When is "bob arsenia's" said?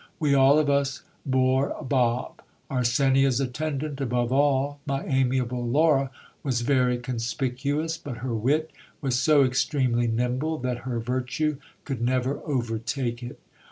1.83-3.39